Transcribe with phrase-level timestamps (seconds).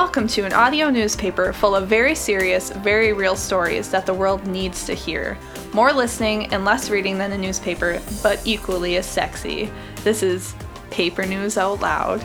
[0.00, 4.46] Welcome to an audio newspaper full of very serious, very real stories that the world
[4.46, 5.36] needs to hear.
[5.72, 9.68] More listening and less reading than a newspaper, but equally as sexy.
[10.04, 10.54] This is
[10.90, 12.24] Paper News Out Loud.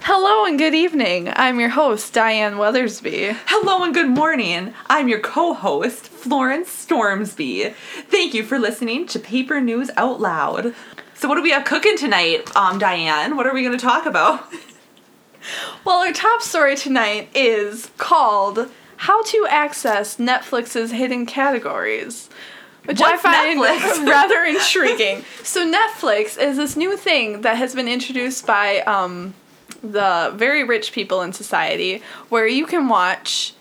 [0.00, 1.32] Hello and good evening.
[1.32, 3.36] I'm your host, Diane Weathersby.
[3.46, 4.74] Hello and good morning.
[4.88, 7.72] I'm your co-host, Florence Stormsby.
[8.08, 10.74] Thank you for listening to Paper News Out Loud.
[11.14, 13.36] So what do we have cooking tonight, um, Diane?
[13.36, 14.44] What are we going to talk about?
[15.84, 22.30] Well, our top story tonight is called How to Access Netflix's Hidden Categories.
[22.86, 24.06] Which What's I find Netflix?
[24.08, 25.24] rather intriguing.
[25.42, 29.34] So Netflix is this new thing that has been introduced by um,
[29.82, 33.54] the very rich people in society where you can watch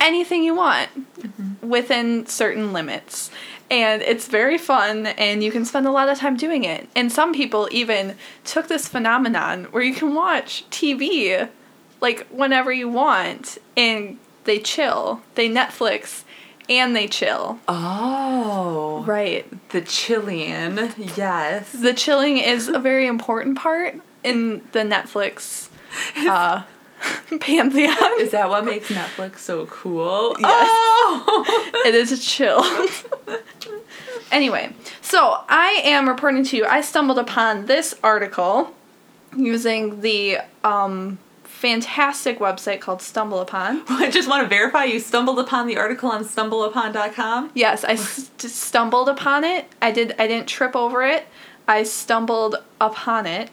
[0.00, 0.90] anything you want
[1.62, 3.30] within certain limits.
[3.72, 6.88] And it's very fun, and you can spend a lot of time doing it.
[6.94, 11.48] And some people even took this phenomenon where you can watch TV
[12.02, 15.22] like whenever you want, and they chill.
[15.36, 16.24] They Netflix
[16.68, 17.60] and they chill.
[17.66, 19.46] Oh, Right.
[19.70, 20.92] the Chilean.
[21.16, 21.72] Yes.
[21.72, 25.68] The chilling is a very important part in the Netflix
[26.16, 26.62] uh,
[27.40, 28.20] pantheon.
[28.20, 30.36] Is that what makes Netflix so cool?
[30.38, 30.68] Yes.
[30.70, 31.68] Oh!
[31.84, 32.62] It is a chill.
[34.32, 36.64] anyway, so I am reporting to you.
[36.64, 38.72] I stumbled upon this article
[39.36, 43.82] using the um, fantastic website called Stumble Upon.
[43.88, 47.50] I just want to verify you stumbled upon the article on stumbleupon.com.
[47.54, 49.66] Yes, I st- stumbled upon it.
[49.80, 50.14] I did.
[50.18, 51.26] I didn't trip over it.
[51.66, 53.50] I stumbled upon it,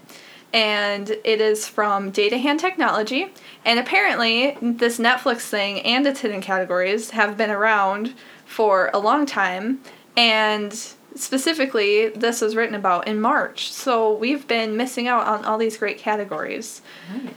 [0.53, 3.31] and it is from Data Hand Technology.
[3.65, 8.13] And apparently, this Netflix thing and its hidden categories have been around
[8.45, 9.81] for a long time.
[10.17, 10.73] And
[11.15, 13.71] specifically, this was written about in March.
[13.71, 16.81] So we've been missing out on all these great categories.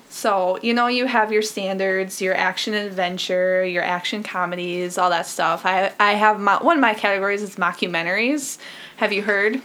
[0.08, 5.10] So, you know, you have your standards, your action and adventure, your action comedies, all
[5.10, 5.66] that stuff.
[5.66, 8.58] I, I have my, one of my categories is mockumentaries.
[8.96, 9.60] Have you heard?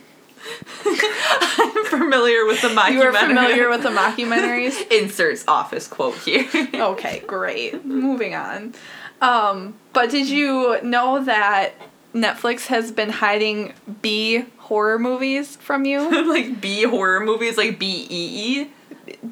[0.85, 2.91] I'm familiar with the mockumentary.
[2.93, 4.91] You are familiar with the mockumentaries?
[4.91, 6.47] Inserts office quote here.
[6.73, 7.83] Okay, great.
[7.85, 8.73] Moving on.
[9.21, 11.73] Um, but did you know that
[12.13, 15.99] Netflix has been hiding B horror movies from you?
[16.31, 18.67] like B horror movies, like B E E.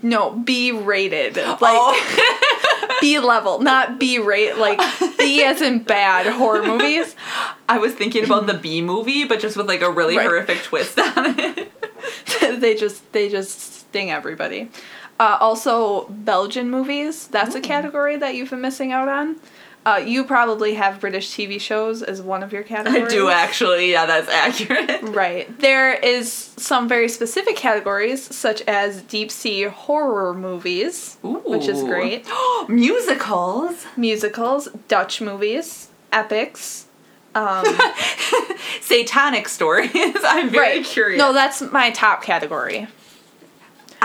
[0.01, 1.35] No, B rated.
[1.37, 2.54] Like Oh.
[3.01, 4.79] B level, not B rate, like
[5.17, 7.15] B as in bad horror movies.
[7.69, 10.25] I was thinking about the B movie, but just with like a really Right.
[10.27, 11.71] horrific twist on it.
[12.61, 14.69] they just they just sting everybody.
[15.19, 17.27] Uh, also, Belgian movies.
[17.27, 19.37] That's a category that you've been missing out on.
[19.85, 23.05] Uh, you probably have British TV shows as one of your categories.
[23.05, 23.91] I do actually.
[23.91, 25.03] Yeah, that's accurate.
[25.15, 25.59] Right.
[25.59, 31.87] There is some very specific categories, such as deep sea horror movies, which is Ooh.
[31.87, 32.25] great.
[32.67, 33.85] Musicals.
[33.95, 36.87] Musicals, Dutch movies, epics.
[37.35, 37.65] Um,
[38.81, 39.91] Satanic stories.
[39.95, 40.85] I'm very right.
[40.85, 41.19] curious.
[41.19, 42.87] No, that's my top category.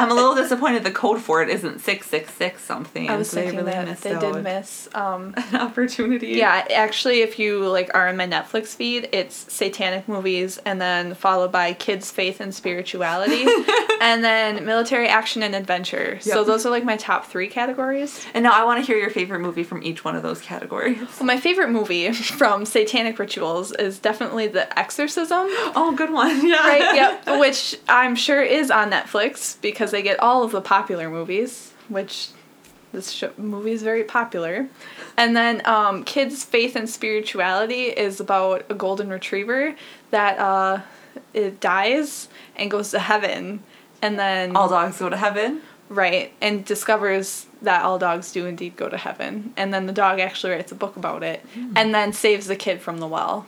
[0.01, 3.11] I'm a little disappointed the code for it isn't 666 something.
[3.11, 4.89] I was they thinking really that they did miss.
[4.95, 6.29] Um, an opportunity.
[6.29, 11.15] Yeah, actually, if you like are in my Netflix feed, it's satanic movies, and then
[11.15, 13.45] followed by kids, faith, and spirituality,
[14.01, 16.19] and then military action and adventure.
[16.21, 18.25] So those are like my top three categories.
[18.35, 20.99] And now I want to hear your favorite movie from each one of those categories.
[21.19, 25.49] Well, my favorite movie from satanic rituals is definitely The Exorcism.
[25.73, 26.47] Oh, good one.
[26.47, 26.67] Yeah.
[26.67, 26.95] Right.
[26.95, 27.41] yep.
[27.41, 32.29] Which I'm sure is on Netflix because they get all of the popular movies, which
[32.93, 34.69] this show, movie is very popular.
[35.17, 39.77] And then um, Kids' Faith and Spirituality is about a golden retriever
[40.11, 40.81] that uh,
[41.33, 43.63] it dies and goes to heaven.
[44.03, 45.61] And then All dogs go to heaven.
[45.89, 49.53] right and discovers that all dogs do indeed go to heaven.
[49.57, 51.73] And then the dog actually writes a book about it, Hmm.
[51.77, 53.47] and then saves the kid from the well.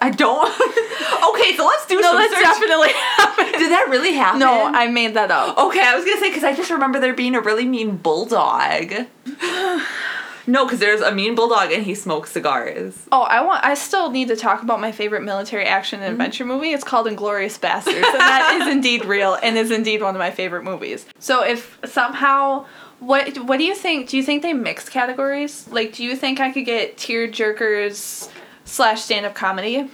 [0.00, 0.48] I don't.
[0.50, 2.42] okay, so let's do No, some that's search.
[2.42, 3.52] definitely happened.
[3.52, 4.40] Did that really happen?
[4.40, 5.56] No, I made that up.
[5.58, 8.92] Okay, I was gonna say because I just remember there being a really mean bulldog.
[10.46, 13.06] no, because there's a mean bulldog and he smokes cigars.
[13.12, 13.64] Oh, I want.
[13.64, 16.04] I still need to talk about my favorite military action Mm-hmm.
[16.04, 16.70] and adventure movie.
[16.72, 20.30] It's called Inglourious Basterds, and that is indeed real and is indeed one of my
[20.30, 21.06] favorite movies.
[21.18, 22.66] So if somehow,
[22.98, 24.08] what what do you think?
[24.08, 25.68] Do you think they mixed categories?
[25.70, 28.28] Like, do you think I could get tear jerkers
[28.72, 29.88] slash stand up comedy?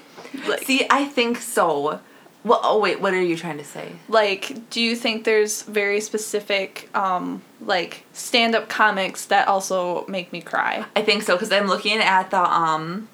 [0.46, 2.00] Like, See, I think so.
[2.44, 3.92] Well, oh wait, what are you trying to say?
[4.08, 10.32] like, do you think there's very specific, um, like stand up comics that also make
[10.32, 10.86] me cry?
[10.94, 13.08] I think so because I'm looking at the um.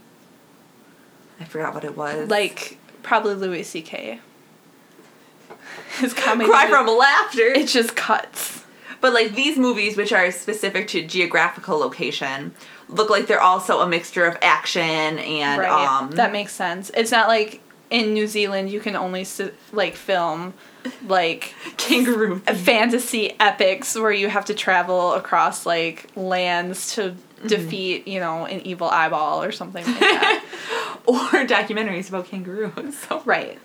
[1.41, 2.29] I forgot what it was.
[2.29, 4.21] Like probably Louis C.K.
[5.99, 6.49] His comedy.
[6.49, 7.43] cry from laughter.
[7.47, 8.63] It just cuts.
[9.01, 12.55] But like these movies, which are specific to geographical location,
[12.89, 16.01] look like they're also a mixture of action and right.
[16.03, 16.11] um.
[16.13, 16.91] that makes sense.
[16.95, 17.61] It's not like
[17.91, 19.27] in New Zealand you can only
[19.73, 20.55] like film
[21.07, 22.41] like kangaroo.
[22.41, 27.15] fantasy epics where you have to travel across like lands to
[27.47, 30.45] defeat, you know, an evil eyeball or something like that.
[31.07, 31.17] or
[31.47, 32.99] documentaries about kangaroos.
[32.99, 33.59] So right.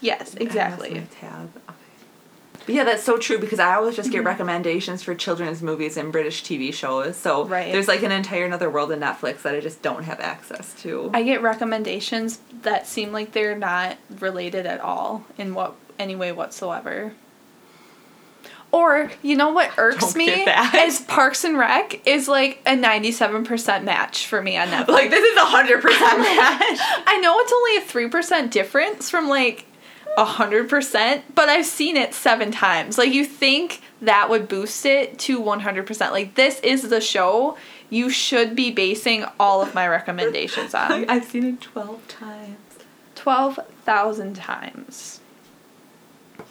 [0.00, 0.90] Yes, exactly.
[0.90, 1.50] lost my tab.
[2.66, 4.26] Yeah, that's so true because I always just get Mm-hmm.
[4.28, 7.16] recommendations for children's movies and British TV shows.
[7.16, 7.70] So Right.
[7.72, 11.10] there's like an entire another world in Netflix that I just don't have access to.
[11.12, 16.32] I get recommendations that seem like they're not related at all in what any way
[16.32, 17.12] whatsoever.
[18.72, 20.28] Or you know what irks me
[20.76, 24.88] is Parks and Rec is like a ninety seven percent match for me on Netflix.
[24.88, 26.78] like this is a hundred percent match.
[27.06, 29.66] I know it's only a three percent difference from like
[30.16, 32.98] a hundred percent, but I've seen it seven times.
[32.98, 36.12] Like you think that would boost it to one hundred percent.
[36.12, 37.56] Like this is the show
[37.90, 41.04] you should be basing all of my recommendations on.
[41.08, 42.56] I've seen it twelve times.
[43.14, 45.20] Twelve thousand times.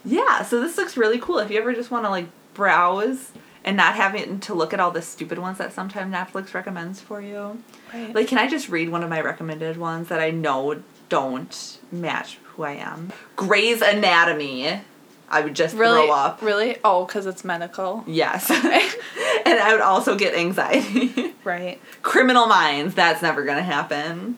[0.06, 1.39] Yeah, so this looks really cool.
[1.39, 3.31] If you ever just want to like browse
[3.63, 7.21] and not having to look at all the stupid ones that sometimes Netflix recommends for
[7.21, 7.63] you.
[7.94, 8.13] Right.
[8.13, 12.38] Like, can I just read one of my recommended ones that I know don't match
[12.55, 13.11] who I am?
[13.35, 14.81] Grey's Anatomy.
[15.29, 16.41] I would just really, throw up.
[16.41, 16.77] really.
[16.83, 18.03] Oh, because it's medical.
[18.05, 18.50] Yes.
[19.45, 21.31] and I would also get anxiety.
[21.44, 21.81] Right.
[22.03, 24.38] Criminal Minds, that's never gonna happen.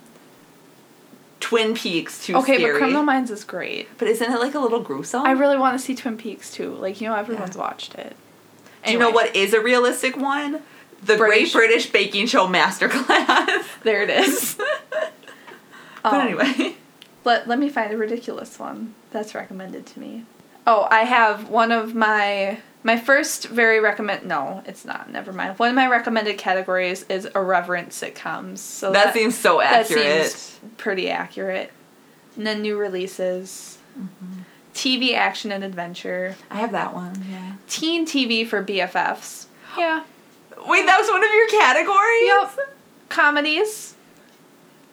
[1.39, 2.71] Twin Peaks, too okay, scary.
[2.73, 3.87] but Criminal Minds is great.
[3.99, 5.21] But isn't it like a little gruesome?
[5.23, 6.73] I really want to see Twin Peaks too.
[6.73, 8.15] Like you know, everyone's watched it.
[8.85, 10.63] Do you know what is a realistic one?
[11.03, 13.65] The British- Great British Baking Show Masterclass.
[13.83, 14.55] There it is.
[14.89, 16.75] but Um, anyway.
[17.25, 20.25] Let, let me find a ridiculous one that's recommended to me.
[20.67, 25.11] Oh, I have one of my my first very recommend no, it's not.
[25.11, 25.57] Never mind.
[25.57, 28.59] One of my recommended categories is irreverent sitcoms.
[28.59, 30.03] So that, seems so accurate.
[30.03, 31.71] that seems pretty accurate.
[32.35, 33.79] And then new releases.
[33.97, 34.41] Mm-hmm.
[34.75, 36.35] TV action and adventure.
[36.51, 37.53] I have that one, yeah.
[37.67, 39.45] Teen TV for BFFs.
[39.77, 40.03] Yeah.
[40.67, 42.57] Wait, that was one of your categories?
[42.59, 42.75] Yep.
[43.09, 43.95] Comedies.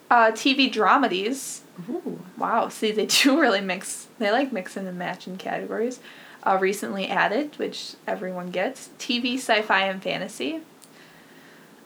[0.09, 1.62] Uh, TV dramedies.
[1.89, 2.19] Ooh.
[2.37, 4.07] Wow, see, they do really mix.
[4.19, 5.99] They like mixing and matching categories.
[6.45, 10.59] Uh, recently added, which everyone gets, TV, sci-fi, and fantasy.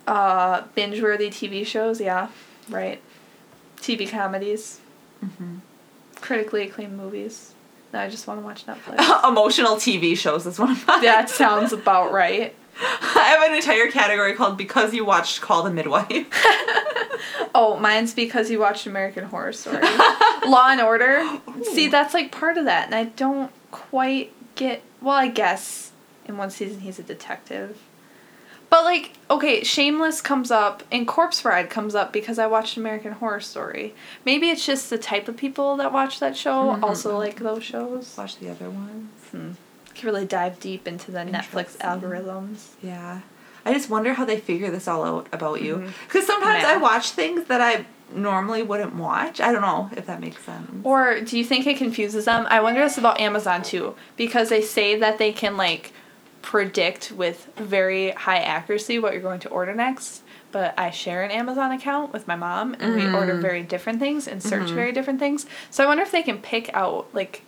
[0.07, 2.30] Uh, binge-worthy TV shows, yeah,
[2.69, 3.00] right.
[3.78, 4.80] TV comedies.
[5.24, 5.57] Mm-hmm.
[6.22, 7.54] Critically acclaimed movies.
[7.94, 9.00] Now I just want to watch Netflix.
[9.30, 11.01] Emotional TV shows is one of mine.
[11.04, 12.56] that sounds about right.
[12.81, 16.28] I have an entire category called Because You Watched Call the Midwife.
[17.56, 19.82] Oh, mine's because you watched American Horror Story.
[20.48, 21.24] Law and Order.
[21.64, 24.82] See, that's like part of that, and I don't quite get.
[25.02, 25.92] Well, I guess
[26.26, 27.80] in one season he's a detective.
[28.70, 33.14] But like, okay, Shameless comes up and Corpse Bride comes up because I watched American
[33.14, 33.96] Horror Story.
[34.26, 36.84] Maybe it's just the type of people that watch that show Mhm.
[36.84, 38.14] also like those shows.
[38.18, 39.10] Watch the other ones.
[39.32, 39.52] Hmm.
[39.96, 42.72] Can really dive deep into the Netflix algorithms.
[42.84, 43.22] Yeah.
[43.68, 45.91] I just wonder how they figure this all out about you.
[46.08, 46.74] Because sometimes Yeah.
[46.74, 49.41] I watch things that I normally wouldn't watch.
[49.41, 50.72] I don't know if that makes sense.
[50.84, 52.48] Or do you think it confuses them?
[52.50, 55.91] I wonder this about Amazon too, because they say that they can like
[56.41, 60.22] predict with very high accuracy what you're going to order next.
[60.53, 63.41] But I share an Amazon account with my mom, and we order Mm.
[63.41, 64.75] very different things and search Mhm.
[64.75, 65.46] very different things.
[65.70, 67.41] So I wonder if they can pick out like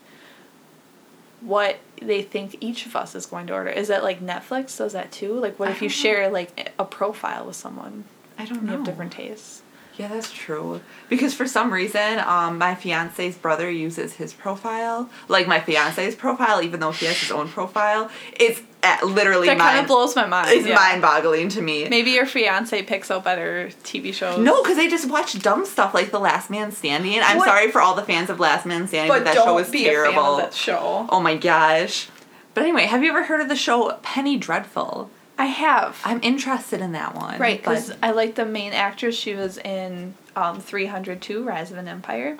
[1.42, 3.70] what they think each of us is going to order.
[3.70, 5.34] Is that like Netflix does that too?
[5.34, 5.94] Like, what if you know.
[5.94, 8.04] share like a profile with someone?
[8.38, 8.72] I don't You know.
[8.78, 9.62] have different tastes.
[9.98, 10.80] Yeah, that's true.
[11.10, 16.62] Because for some reason, um, my fiance's brother uses his profile, like my fiance's profile,
[16.64, 18.10] even though he has his own profile.
[18.40, 18.62] It's
[19.04, 20.50] literally That kind mind, of blows my mind.
[20.52, 20.76] it's yeah.
[20.76, 21.88] mind-boggling to me.
[21.90, 24.40] Maybe your fiance picks out better TV shows.
[24.40, 27.20] No, because they just watch dumb stuff like The Last Man Standing.
[27.22, 27.48] I'm What?
[27.48, 29.84] sorry for all the fans of Last Man Standing, but, but that show was be
[29.88, 30.38] a fan terrible.
[30.38, 31.06] that show.
[31.10, 32.10] Oh my gosh.
[32.54, 35.10] But anyway, have you ever heard of the show Penny Dreadful?
[35.38, 36.02] I have.
[36.04, 37.40] I'm interested in that one.
[37.40, 39.16] right, but- because I like the main actress.
[39.16, 42.38] She was in um, 302, Rise of an Empire.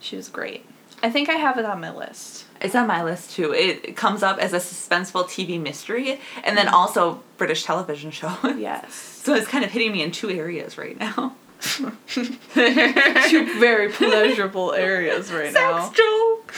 [0.00, 0.64] She was great.
[1.04, 2.44] I think I have it on my list.
[2.62, 3.52] It's on my list too.
[3.52, 6.74] It comes up as a suspenseful TV mystery and then Mm-hmm.
[6.74, 8.34] also British television show.
[8.56, 8.94] Yes.
[8.94, 11.34] so it's kind of hitting me in two areas right now.
[12.14, 16.54] Two very pleasurable areas right Sex joke.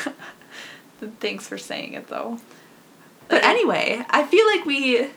[1.21, 2.39] Thanks for saying it, though.
[3.29, 5.09] But anyway, I feel like we.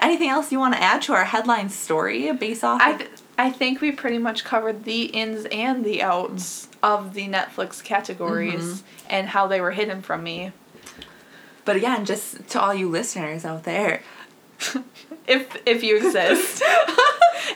[0.00, 2.80] Anything else you want to add to our headline story based off?
[2.80, 7.14] I, of- th- I think we pretty much covered the ins and the outs of
[7.14, 9.06] the Netflix categories mm-hmm.
[9.10, 10.52] and how they were hidden from me.
[11.64, 14.02] But again, just to all you listeners out there,
[15.26, 16.62] if if you exist.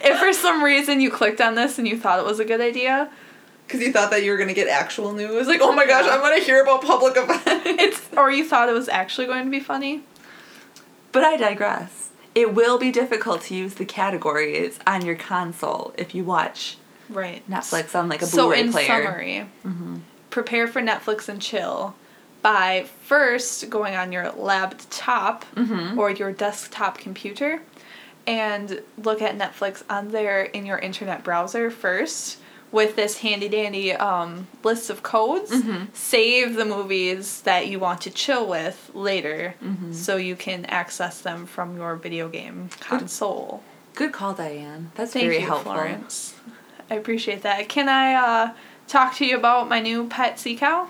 [0.03, 2.61] if for some reason you clicked on this and you thought it was a good
[2.61, 3.11] idea,
[3.67, 5.49] Because you thought that you were gonna get actual news.
[5.49, 7.43] Like, oh my gosh, I'm gonna hear about public events.
[7.47, 10.03] it's or you thought it was actually going to be funny.
[11.11, 12.11] But I digress.
[12.35, 16.77] It will be difficult to use the categories on your console if you watch
[17.09, 17.43] Right.
[17.49, 18.87] Netflix on like a so Blu-ray in player.
[18.87, 19.47] summary,
[20.31, 21.95] prepare for Netflix and chill
[22.43, 25.97] by first going on your laptop Mhm.
[25.97, 27.61] or your desktop computer
[28.27, 32.39] and look at Netflix on there in your internet browser first
[32.73, 35.51] with this handy dandy um, list of codes.
[35.53, 35.87] Mhm.
[35.95, 39.95] Save the movies that you want to chill with later Mhm.
[39.95, 43.63] so you can access them from your video game console.
[43.95, 44.91] Good call, Diane.
[44.97, 45.73] That's Thank very you, helpful.
[45.73, 46.35] Florence.
[46.91, 47.69] I appreciate that.
[47.69, 48.53] Can I uh,
[48.87, 50.89] talk to you about my new pet sea cow?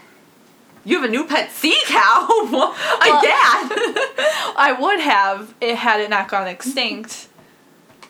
[0.85, 2.27] You have a new pet sea cow.
[3.01, 3.95] Again.
[4.59, 7.29] I would have it had it not gone extinct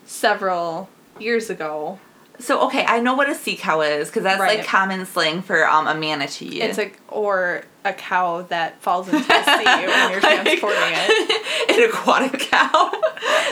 [0.05, 0.89] several
[1.19, 1.99] years ago.
[2.39, 4.59] so okay, I know what a sea cow is because that's Right.
[4.59, 6.61] like common slang for um a manatee.
[6.61, 11.71] It's a or a cow that falls into the sea when you're transporting it.
[11.71, 12.91] An aquatic cow.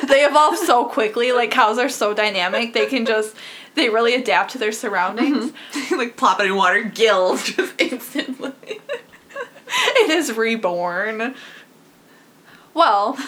[0.06, 1.32] They evolve so quickly.
[1.32, 2.74] Like cows are so dynamic.
[2.74, 3.34] They can just
[3.76, 5.52] they really adapt to their surroundings.
[5.52, 5.94] Mm-hmm.
[5.98, 8.52] like plop it in water, gills just instantly.
[8.66, 11.34] It is reborn.
[12.72, 13.18] Well,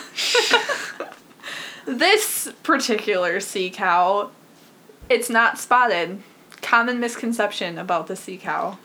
[1.85, 4.31] this particular sea cow,
[5.09, 6.23] it's not spotted.
[6.62, 8.79] Common misconception about the sea cow.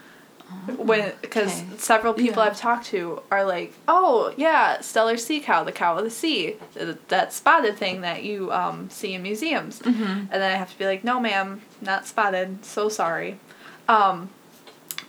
[0.78, 1.78] When because okay.
[1.78, 2.50] several people Yeah.
[2.50, 6.56] I've talked to are like, oh yeah, Steller sea cow, the cow of the sea,
[6.76, 10.28] th- that spotted thing that you um, see in museums, Mhm.
[10.30, 12.64] and then I have to be like, no ma'am, not spotted.
[12.64, 13.40] So sorry.
[13.88, 14.30] Um,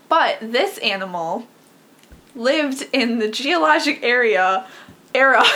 [0.08, 1.46] but this animal
[2.34, 4.66] lived in the geologic area
[5.14, 5.42] era.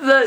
[0.00, 0.26] the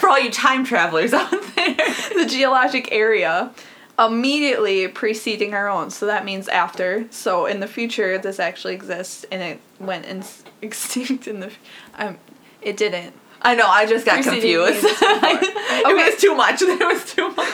[0.00, 1.74] For all you time travelers out there.
[2.16, 3.50] the geologic area
[3.98, 5.90] immediately preceding our own.
[5.90, 7.06] So that means after.
[7.10, 10.22] So in the future, this actually exists, and it went in,
[10.62, 11.50] extinct in the.
[11.96, 12.18] Um,
[12.62, 13.14] it didn't.
[13.40, 14.84] I know, I just got Preceding confused.
[14.84, 15.94] it Okay.
[16.10, 16.60] was too much.
[16.78, 17.52] There was too much.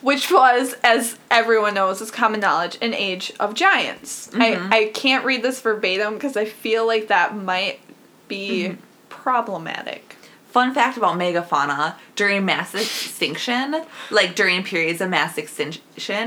[0.00, 4.28] Which was, as everyone knows, is common knowledge, an age of giants.
[4.32, 4.72] Mhm.
[4.72, 7.80] I, I can't read this verbatim because I feel like that might
[8.28, 8.76] be
[9.10, 10.16] problematic.
[10.52, 13.74] Fun fact about megafauna during mass extinction,
[14.10, 15.80] like during periods of mass extinction,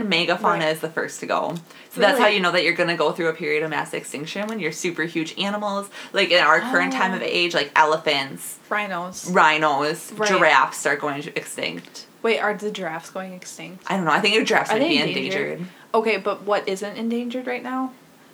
[0.10, 0.70] megafauna Right.
[0.70, 1.54] is the first to go.
[1.92, 3.94] So that's how you know that you're going to go through a period of mass
[3.94, 7.26] extinction when you're super huge animals, like in our current time of Oh.
[7.28, 9.30] age, like elephants, Rhinos.
[9.30, 10.28] rhinos, Right.
[10.28, 12.08] giraffes are going extinct.
[12.24, 13.84] Wait, are the giraffes going extinct?
[13.86, 14.12] I don't know.
[14.12, 15.52] I think your giraffes Are might be endangered?
[15.60, 15.68] endangered.
[15.94, 17.92] Okay, but what isn't endangered right now?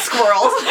[0.00, 0.52] Squirrels.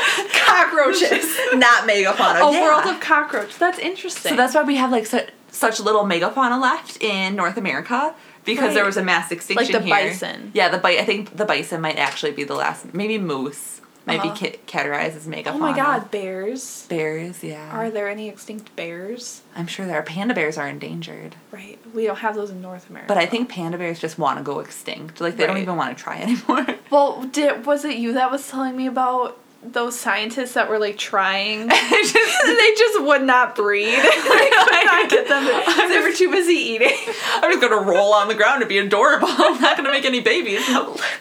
[0.44, 1.36] Cockroaches.
[1.54, 2.48] Not megafauna.
[2.48, 2.62] A yeah.
[2.62, 3.58] world of cockroaches.
[3.58, 4.30] That's interesting.
[4.30, 8.14] So that's why we have like such such little megafauna left in North America
[8.44, 10.08] because there was a mass extinction Like the here.
[10.08, 10.50] bison.
[10.54, 10.98] Yeah, the bite.
[10.98, 12.94] I think the bison might actually be the last.
[12.94, 14.32] Maybe moose might Uh-huh.
[14.32, 15.54] be ca- categorized as megafauna.
[15.54, 16.86] oh my god, bears.
[16.88, 17.70] Bears, yeah.
[17.76, 19.42] Are there any extinct bears?
[19.54, 20.02] I'm sure there are.
[20.02, 21.78] Panda bears are endangered, Right.
[21.94, 23.08] We don't have those in North America.
[23.12, 25.20] but I think panda bears just want to go extinct.
[25.20, 26.66] Like they don't even want to try anymore.
[26.90, 30.96] Well, did was it you that was telling me about those scientists that were like
[30.98, 31.68] trying?
[31.68, 32.14] Just-
[32.46, 33.86] they just would not breed.
[33.88, 35.44] they could not get them.
[35.88, 36.96] They were too busy eating.
[37.34, 39.28] I'm just gonna roll on the ground to be adorable.
[39.28, 40.66] I'm not gonna make any babies.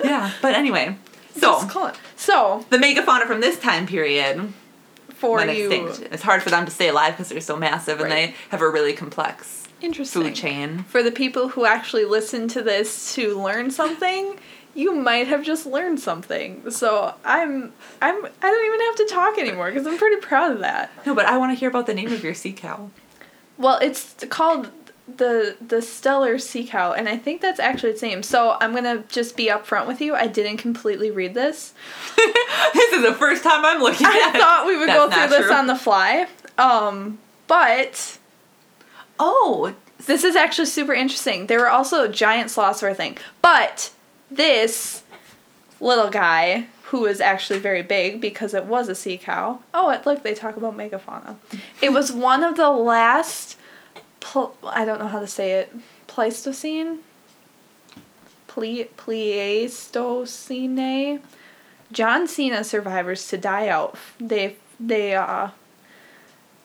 [0.04, 0.98] yeah, but anyway,
[1.36, 1.96] so Just call it.
[2.16, 4.54] So the megafauna from this time period
[5.10, 6.14] for you, extinct.
[6.14, 8.70] It's hard for them to stay alive because they're so massive and they have a
[8.70, 10.84] really complex interesting food chain.
[10.90, 14.38] for the people who actually listen to this to learn something
[14.80, 17.72] you might have just learned something so i'm
[18.02, 21.14] i'm i don't even have to talk anymore because i'm pretty proud of that No,
[21.14, 22.90] but I want to hear about the name of your sea cow.
[23.58, 24.72] well it's called
[25.24, 29.04] the the Steller sea cow and i think that's actually its name so i'm gonna
[29.10, 31.74] just be upfront with you i didn't completely read this
[32.16, 35.38] this is the first time I'm looking at i thought we would That's go through
[35.38, 37.18] this on the fly um
[37.48, 38.18] but
[39.22, 39.74] Oh,
[40.06, 41.48] This is actually super interesting.
[41.48, 43.18] There were also giant sloths were a thing.
[43.42, 43.92] But
[44.32, 45.04] this
[45.80, 49.60] little guy, who was actually very big because it was a sea cow.
[49.76, 51.36] Oh, look, they talk about megafauna.
[51.82, 53.58] It was one of the last,
[54.20, 55.72] pl- I don't know how to say it,
[56.08, 57.00] Pleistocene?
[58.48, 61.22] Ple- Pleistocene?
[61.92, 63.96] John Cena survivors to die out.
[64.20, 65.50] They, they, uh,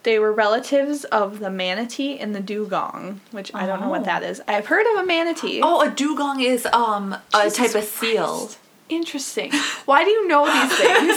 [0.04, 3.90] they were relatives of the manatee and the dugong, which I don't know Oh.
[3.90, 4.40] what that is.
[4.46, 5.60] I've heard of a manatee.
[5.62, 8.38] oh, a dugong is um a Jesus type of seal.
[8.38, 8.58] Christ.
[8.90, 9.50] Interesting.
[9.86, 11.16] Why do you know these things?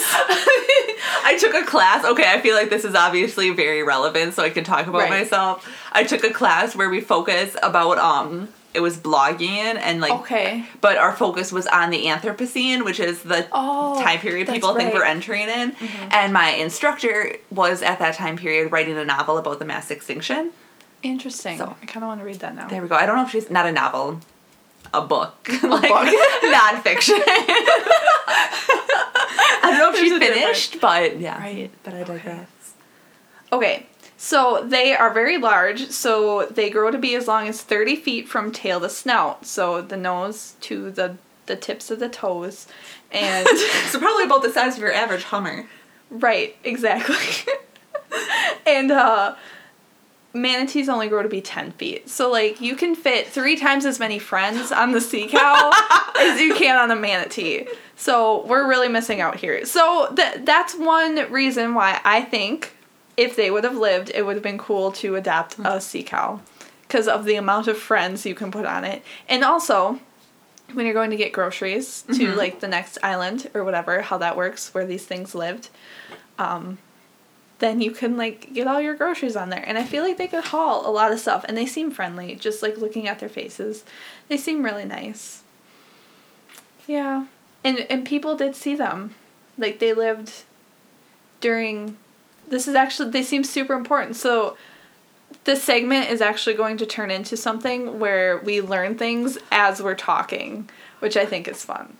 [1.26, 2.06] I took a class.
[2.06, 5.10] Okay, I feel like this is obviously very relevant, so I can talk about Right.
[5.10, 5.68] myself.
[5.92, 10.64] I took a class where we focus about um, it was blogging and like Okay.
[10.82, 14.94] but our focus was on the Anthropocene, which is the Oh, time period people think
[14.94, 15.72] we're entering in.
[15.72, 16.10] Mm-hmm.
[16.12, 20.52] And my instructor was at that time period writing a novel about the mass extinction.
[21.02, 21.58] Interesting.
[21.58, 22.68] So- I kind of want to read that now.
[22.68, 22.96] There we go.
[22.96, 24.20] I don't know if she's not a novel,
[24.94, 26.08] a book, like book.
[26.62, 27.20] nonfiction.
[29.60, 30.42] I don't know if There's she's a difference.
[30.44, 31.40] finished, but yeah.
[31.40, 31.72] Right.
[31.84, 32.48] But I digress.
[33.52, 33.86] Okay,
[34.18, 38.28] so they are very large, so they grow to be as long as 30 feet
[38.28, 42.68] from tail to snout, so the nose to the, the tips of the toes.
[43.12, 43.48] And,
[43.90, 45.68] so probably about the size of your average Hummer.
[46.10, 47.54] right, exactly.
[48.66, 49.36] and, uh,
[50.34, 52.10] manatees only grow to be 10 feet.
[52.10, 55.72] So, like, you can fit three times as many friends on the sea cow
[56.20, 57.68] as you can on a manatee.
[57.96, 59.66] So, we're really missing out here.
[59.66, 62.77] So, th- that's one reason why I think
[63.18, 66.40] if they would have lived, it would have been cool to adopt a sea cow
[66.84, 69.04] because of the amount of friends you can put on it.
[69.28, 70.00] And also,
[70.74, 74.38] when you're going to get groceries to like the next island or whatever, how that
[74.38, 75.70] works, where these things lived,
[76.38, 76.78] um,
[77.60, 79.64] then you can like get all your groceries on there.
[79.66, 82.36] And I feel like they could haul a lot of stuff, and they seem friendly.
[82.36, 83.84] Just like looking at their faces,
[84.28, 85.44] they seem really nice.
[86.86, 87.26] Yeah,
[87.64, 89.16] and and people did see them,
[89.58, 90.44] like they lived
[91.42, 91.98] during.
[92.48, 94.16] This is actually they seem super important.
[94.16, 94.58] So
[95.44, 99.96] this segment is actually going to turn into something where we learn things as we're
[99.96, 101.98] talking, which I think is fun.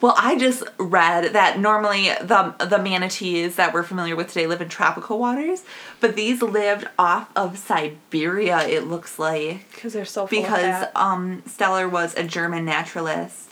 [0.00, 4.62] Well, I just read that normally the the manatees that we're familiar with today live
[4.62, 5.62] in tropical waters,
[6.00, 8.66] but these lived off of Siberia.
[8.66, 13.50] It looks like Because they're so because um, Steller was a German naturalist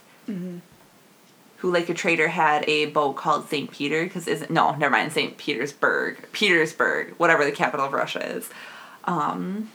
[1.59, 4.05] who, like a trader, had a boat called Saint Peter.
[4.05, 8.49] Because isn't no, never mind, Saint Petersburg, Petersburg, whatever the capital of Russia is.
[9.05, 9.71] Um,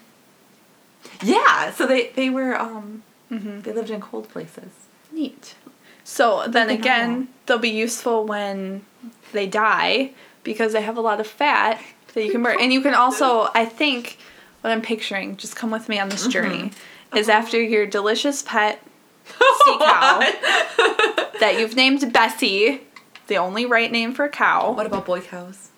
[1.22, 4.72] yeah, so they they were um, they lived in cold places.
[5.12, 5.56] Neat.
[6.04, 7.28] So then they again, normal.
[7.46, 8.84] they'll be useful when
[9.32, 10.12] they die
[10.43, 11.82] because they have a lot of fat
[12.13, 12.58] that you can burn.
[12.60, 14.17] And you can also, I think,
[14.62, 16.72] what I'm picturing, just come with me on this journey,
[17.15, 18.86] is after your delicious pet
[19.65, 20.19] sea cow
[21.39, 22.82] that you've named Bessie,
[23.28, 24.72] the only right name for a cow.
[24.72, 25.69] What about boy cows?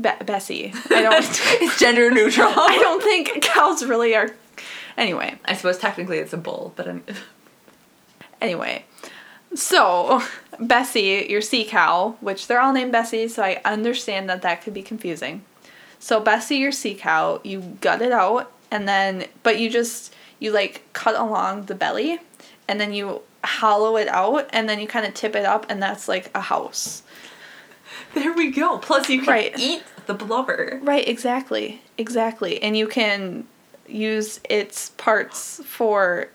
[0.00, 0.72] Be- Bessie.
[0.90, 1.14] I don't.
[1.62, 2.48] It's gender neutral.
[2.48, 4.30] I don't think cows really are.
[4.96, 7.04] Anyway, I suppose technically it's a bull, but I'm,
[8.40, 8.84] Anyway,
[9.54, 10.22] so
[10.58, 14.74] Bessie, your sea cow, which they're all named Bessie, so I understand that that could
[14.74, 15.44] be confusing.
[15.98, 20.52] So Bessie, your sea cow, you gut it out, and then but you just you
[20.52, 22.18] like cut along the belly,
[22.70, 25.82] and then you hollow it out, and then you kind of tip it up, and
[25.82, 27.02] that's like a house.
[28.14, 28.78] there we go.
[28.78, 29.52] Plus, you can Right.
[29.58, 30.78] eat the blubber.
[30.82, 33.46] Right, exactly, exactly, and you can
[33.88, 36.28] use its parts for,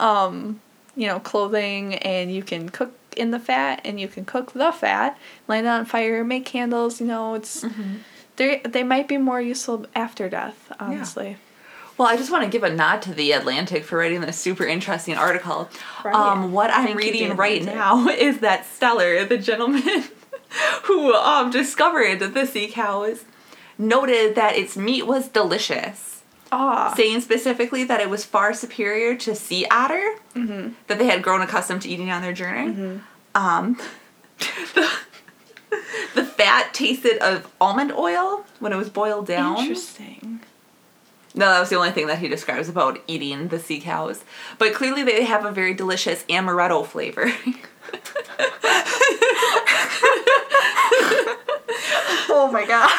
[0.00, 0.60] um,
[0.96, 4.72] you know, clothing, and you can cook in the fat, and you can cook the
[4.72, 7.00] fat, light it on fire, make candles.
[7.00, 7.64] You know, it's
[8.36, 11.36] they they might be more useful after death, honestly.
[11.96, 14.64] Well, I just want to give a nod to the Atlantic for writing this super
[14.64, 15.70] interesting article.
[16.04, 16.14] Right.
[16.14, 19.82] Um, what I'm reading right now is that Steller, the gentleman
[20.84, 23.24] who um, discovered the sea cows,
[23.78, 29.34] noted that its meat was delicious, Ah, saying specifically that it was far superior to
[29.34, 33.00] sea otter that they had grown accustomed to eating on their journey.
[33.34, 33.80] Um,
[34.74, 34.90] the,
[36.14, 39.58] the fat tasted of almond oil when it was boiled down.
[39.58, 40.40] interesting.
[41.34, 44.24] No, that was the only thing that he describes about eating the sea cows.
[44.58, 47.32] But clearly, they have a very delicious amaretto flavor.
[52.36, 52.90] Oh my god.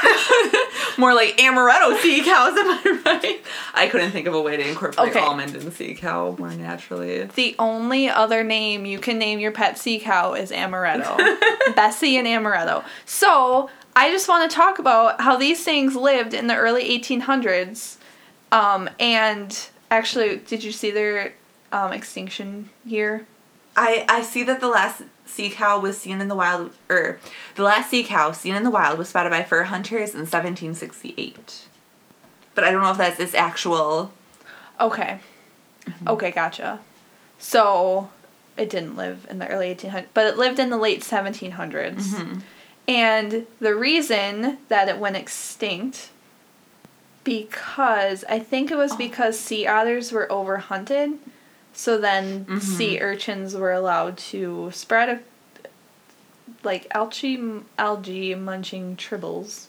[0.97, 3.41] More like amaretto sea cows, am I right?
[3.73, 5.19] I couldn't think of a way to incorporate Okay.
[5.19, 7.23] almond in sea cow more naturally.
[7.23, 11.17] The only other name you can name your pet sea cow is Amaretto.
[11.75, 12.83] Bessie and Amaretto.
[13.05, 17.97] So, I just want to talk about how these things lived in the early 1800s.
[18.55, 21.33] Um, and actually, did you see their
[21.73, 23.27] um, extinction year?
[23.75, 27.19] I, I see that the last sea cow was seen in the wild, or
[27.55, 31.67] the last sea cow seen in the wild was spotted by fur hunters in 1768.
[32.53, 34.13] But I don't know if that's its actual.
[34.79, 35.19] Okay.
[36.07, 36.79] Okay, gotcha.
[37.37, 38.09] So,
[38.55, 42.41] it didn't live in the early 1800s, but it lived in the late 1700s.
[42.87, 46.11] And the reason that it went extinct
[47.25, 51.17] because I think it was because sea otters were overhunted.
[51.73, 55.19] So then sea urchins were allowed to spread a,
[56.63, 59.65] like algae algae munching tribbles.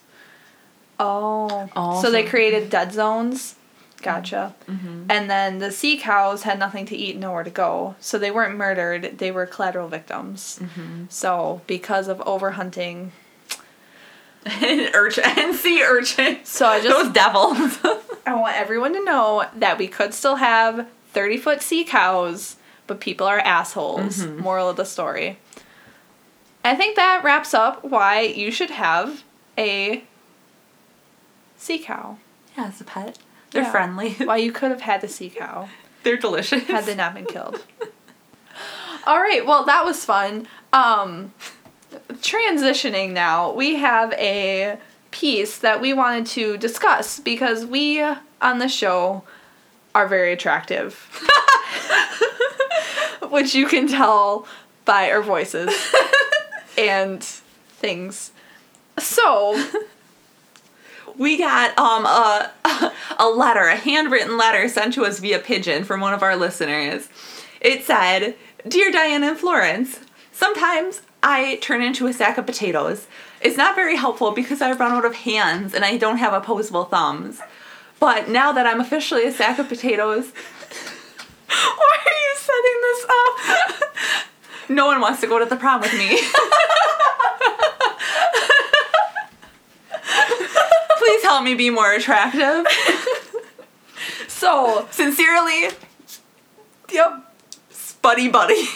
[1.01, 1.69] Oh.
[1.75, 3.57] Oh, So they created dead zones.
[4.03, 4.55] Gotcha.
[4.69, 5.05] Mm-hmm.
[5.09, 7.97] And then the sea cows had nothing to eat, nowhere to go.
[7.99, 10.61] So they weren't murdered, they were collateral victims.
[10.62, 11.05] Mm-hmm.
[11.09, 13.11] So because of overhunting.
[14.47, 16.49] And urchin and sea urchins.
[16.49, 17.79] So I just Those devils.
[18.27, 22.57] I want everyone to know that we could still have 30 foot sea cows,
[22.87, 24.19] but people are assholes.
[24.25, 24.39] Mhm.
[24.39, 25.39] Moral of the story.
[26.65, 29.23] I think that wraps up why you should have
[29.57, 30.03] a
[31.57, 32.19] sea cow.
[32.57, 33.19] yeah, as a pet.
[33.53, 33.71] They're Yeah.
[33.71, 34.11] friendly.
[34.15, 35.69] Why you could have had a sea cow
[36.03, 36.65] They're delicious.
[36.65, 37.65] had they not been killed.
[39.07, 40.49] All right, well that was fun.
[40.73, 41.33] Um
[42.15, 44.79] transitioning now, we have a
[45.11, 49.23] piece that we wanted to discuss because we on the show
[49.95, 50.95] are very attractive.
[53.31, 54.47] Which you can tell
[54.85, 55.71] by our voices
[56.79, 58.31] and things.
[58.99, 59.63] So,
[61.17, 62.53] we got um a
[63.19, 67.09] a letter, a handwritten letter sent to us via pigeon from one of our listeners.
[67.61, 68.37] It said,
[68.69, 70.01] "Dear Diana and Florence,
[70.33, 73.07] sometimes I turn into a sack of potatoes.
[73.40, 76.85] It's not very helpful because I run out of hands and I don't have opposable
[76.85, 77.40] thumbs.
[77.98, 80.26] But now that I'm officially a sack of potatoes,
[81.48, 83.38] why are you setting this up?
[84.68, 86.20] no one wants to go to the prom with me."
[90.98, 92.66] Please help me be more attractive.
[94.29, 95.70] So, Sincerely,
[96.92, 97.35] yep.
[97.72, 98.66] Spuddy Buddy.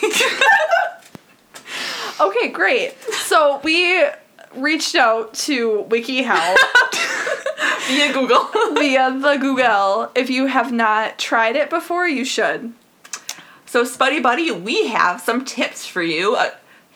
[2.21, 3.01] Okay, great.
[3.03, 4.05] So we
[4.55, 6.57] reached out to WikiHow
[7.89, 8.49] Via Google.
[8.75, 10.11] via the Google.
[10.15, 12.73] If you have not tried it before, you should.
[13.67, 16.51] So, Spuddy Buddy, we have some tips for you, uh,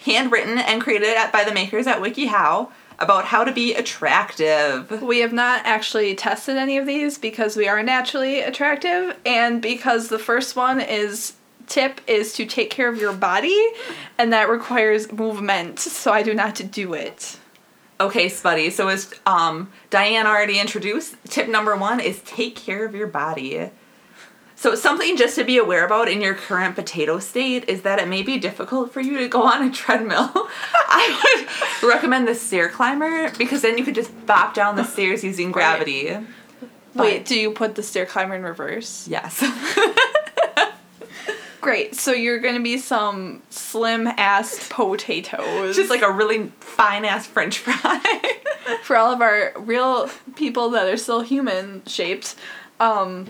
[0.05, 5.03] handwritten and created at, by the makers at WikiHow, about how to be attractive.
[5.03, 10.09] We have not actually tested any of these because we are naturally attractive and because
[10.09, 11.35] the first one is
[11.67, 13.59] tip is to take care of your body
[14.19, 17.39] and that requires movement, so I do not do it.
[18.01, 22.95] Okay, Spuddy, so as um, Diane already introduced, tip number one is take care of
[22.95, 23.71] your body.
[24.57, 28.09] So, something just to be aware about in your current potato state is that it
[28.09, 30.31] may be difficult for you to go on a treadmill.
[30.89, 31.45] I
[31.83, 35.53] would recommend the stair climber because then you could just bop down the stairs using
[35.53, 36.17] gravity.
[36.95, 39.07] Wait, do you put the stair climber in reverse?
[39.09, 39.43] Yes.
[41.65, 41.95] Great.
[41.95, 45.77] So you're gonna be some slim ass potatoes.
[45.77, 48.35] just like a really fine ass french fry.
[48.83, 52.35] for all of our real people that are still human shaped,
[52.81, 53.29] um,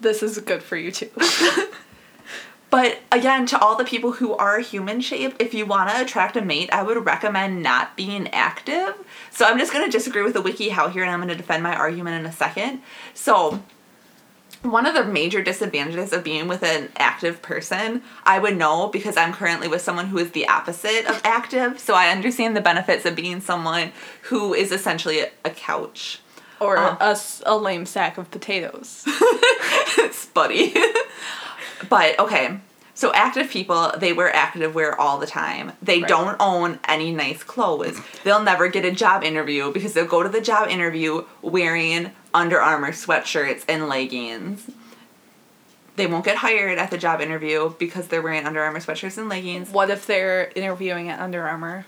[0.00, 1.10] this is good for you too.
[2.70, 6.38] but again, to all the people who are human shaped, if you want to attract
[6.38, 8.94] a mate, I would recommend not being active.
[9.30, 11.36] So I'm just going to disagree with the wiki how here and I'm going to
[11.36, 12.80] defend my argument in a second.
[13.12, 13.62] So
[14.62, 19.16] one of the major disadvantages of being with an active person, I would know because
[19.16, 21.78] I'm currently with someone who is the opposite of active.
[21.78, 23.92] So I understand the benefits of being someone
[24.24, 26.20] who is essentially a, couch.
[26.60, 26.96] or Uh.
[27.00, 29.04] a, a lame sack of potatoes.
[30.10, 30.74] Spuddy.
[31.88, 32.58] but okay,
[32.94, 35.72] so active people, they wear active wear all the time.
[35.80, 36.08] They Right.
[36.08, 37.98] don't own any nice clothes.
[38.24, 42.60] They'll never get a job interview because they'll go to the job interview wearing Under
[42.60, 44.70] Armour sweatshirts and leggings.
[45.96, 49.28] They won't get hired at the job interview because they're wearing Under Armour sweatshirts and
[49.28, 49.70] leggings.
[49.70, 51.86] What if they're interviewing at Under Armour?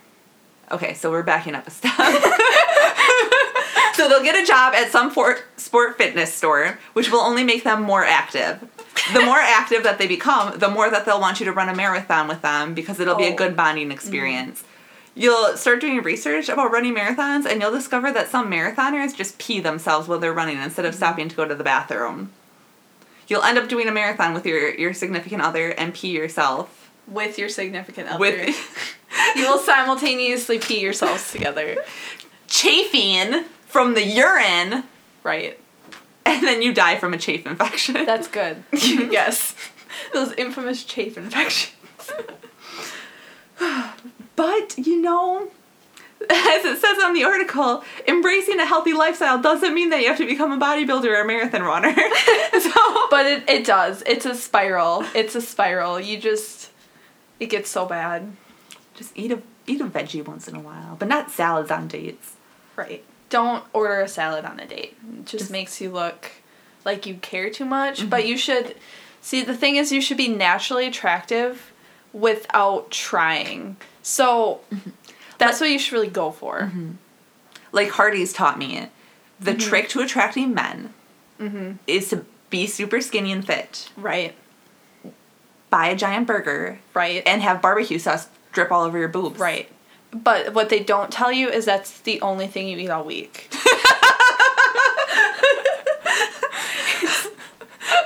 [0.71, 1.93] Okay, so we're backing up a step.
[3.95, 7.63] so they'll get a job at some for- sport fitness store, which will only make
[7.65, 8.61] them more active.
[9.13, 11.75] The more active that they become, the more that they'll want you to run a
[11.75, 13.37] marathon with them because it'll be a Oh.
[13.37, 14.65] good bonding experience.
[15.15, 19.61] You'll start doing research about running marathons and you'll discover that some marathoners just pee
[19.61, 20.99] themselves while they're running instead of mm-hmm.
[20.99, 22.33] stopping to go to the bathroom.
[23.29, 26.91] You'll end up doing a marathon with your, your significant other and pee yourself.
[27.07, 28.19] With your significant other.
[28.19, 28.97] With
[29.37, 31.77] you will simultaneously pee yourselves together.
[32.47, 34.85] chafing from the urine
[35.23, 35.59] Right.
[36.27, 38.05] and then you die from a chafe infection.
[38.07, 38.65] That's good.
[38.73, 39.55] yes.
[40.13, 41.75] Those infamous chafe infections.
[44.37, 45.49] but you know,
[46.31, 50.19] as it says on the article, embracing a healthy lifestyle doesn't mean that you have
[50.19, 51.93] to become a bodybuilder or a marathon runner.
[52.61, 54.03] so, But it, it does.
[54.07, 55.05] It's a spiral.
[55.15, 56.01] It's a spiral.
[56.01, 56.71] You just
[57.41, 58.33] it gets so bad.
[58.95, 62.35] just eat a eat a veggie once in a while, but not salads on dates.
[62.77, 63.05] Right.
[63.31, 64.97] Don't order a salad on a date.
[65.19, 66.31] It just, Just- makes you look
[66.85, 68.01] like you care too much.
[68.01, 68.09] Mm-hmm.
[68.09, 68.75] But you should
[69.21, 71.73] see the thing is you should be naturally attractive
[72.13, 73.77] without trying.
[74.03, 74.61] So
[75.39, 76.63] that's what you should really go for.
[76.63, 76.93] Mm-hmm.
[77.73, 78.89] Like Hardee's taught me,
[79.41, 79.61] the mm-hmm.
[79.61, 80.93] trick to attracting men
[81.41, 81.73] mm-hmm.
[81.87, 84.35] is to be super skinny and fit, Right.
[85.71, 87.23] buy a giant burger, Right.
[87.27, 89.41] and have barbecue sauce drip all over your boobs.
[89.41, 89.69] right.
[90.15, 93.49] But what they don't tell you is that's the only thing you eat all week.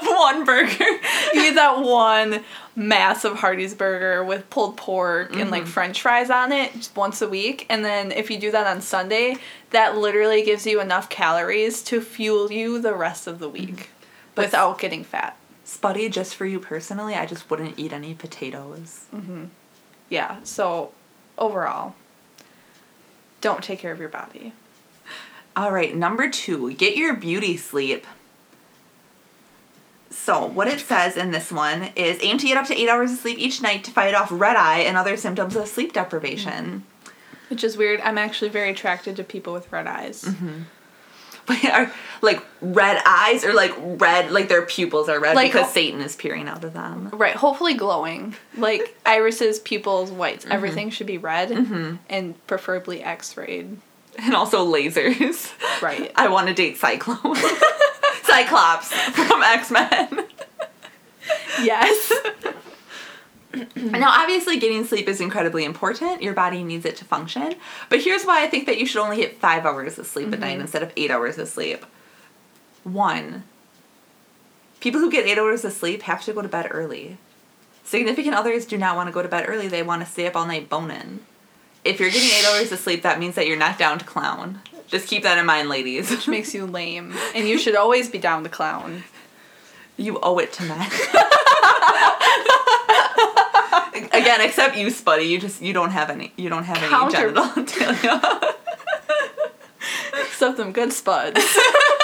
[0.06, 0.84] One burger.
[1.34, 2.44] you eat that one
[2.76, 5.70] massive Hardee's burger with pulled pork and like mm-hmm.
[5.70, 7.66] french fries on it just once a week.
[7.70, 9.38] And then if you do that on Sunday,
[9.70, 14.04] that literally gives you enough calories to fuel you the rest of the week mm-hmm.
[14.34, 15.36] But- without getting fat.
[15.64, 19.06] Spuddy, just for you personally, I just wouldn't eat any potatoes.
[19.12, 19.46] Mm-hmm.
[20.08, 20.92] Yeah, so
[21.36, 21.96] overall,
[23.40, 24.52] don't take care of your body.
[25.56, 28.06] All right, number two, get your beauty sleep.
[30.26, 33.12] So, what it says in this one is aim to get up to eight hours
[33.12, 36.82] of sleep each night to fight off red eye and other symptoms of sleep deprivation.
[37.04, 37.10] Mm-hmm.
[37.48, 38.00] Which is weird.
[38.00, 40.24] I'm actually very attracted to people with red eyes.
[40.24, 40.62] Mm-hmm.
[41.46, 45.72] But are like red eyes or like red, like their pupils are red Like- because
[45.72, 47.08] Satan is peering out of them.
[47.12, 48.34] Right, hopefully glowing.
[48.56, 50.52] Like irises, pupils, whites, mm-hmm.
[50.52, 53.78] everything should be red and preferably x rayed.
[54.18, 55.52] And also lasers.
[55.80, 56.10] Right.
[56.16, 57.36] I want to date Cyclone.
[58.36, 60.26] Cyclops from X Men.
[61.62, 62.12] Yes.
[63.74, 66.22] Now, obviously, getting sleep is incredibly important.
[66.22, 67.54] Your body needs it to function.
[67.88, 70.40] But here's why I think that you should only get five hours of sleep at
[70.40, 70.60] night mm-hmm.
[70.60, 71.86] instead of eight hours of sleep.
[72.84, 73.44] One,
[74.80, 77.16] people who get eight hours of sleep have to go to bed early.
[77.82, 80.36] Significant others do not want to go to bed early, they want to stay up
[80.36, 81.20] all night boning.
[81.82, 84.60] If you're getting eight hours of sleep, that means that you're not down to clown.
[84.86, 86.10] Just keep that in mind, ladies.
[86.10, 87.14] Which makes you lame.
[87.34, 89.04] And you should always be down the clown.
[89.96, 90.80] You owe it to men.
[94.12, 95.28] Again, except you, Spuddy.
[95.28, 96.32] You just you don't have any.
[96.36, 97.64] You don't have any Counter- genital.
[100.20, 101.40] Except them good spuds.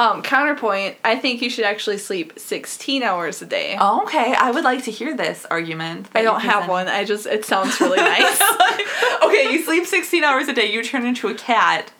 [0.00, 3.76] um, counterpoint, I think you should actually sleep 16 hours a day.
[3.78, 6.08] Oh, okay, I would like to hear this argument.
[6.14, 6.88] I don't have one.
[6.88, 8.40] I just, it sounds really nice.
[9.22, 11.92] okay, you sleep 16 hours a day, you turn into a cat.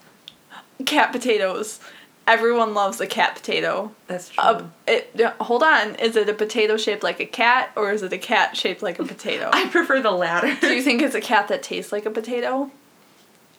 [0.86, 1.78] cat potatoes.
[2.26, 3.94] Everyone loves a cat potato.
[4.06, 4.44] That's true.
[4.44, 5.96] Uh, it, hold on.
[5.96, 8.98] Is it a potato shaped like a cat or is it a cat shaped like
[8.98, 9.50] a potato?
[9.52, 10.56] I prefer the latter.
[10.58, 12.70] Do you think it's a cat that tastes like a potato?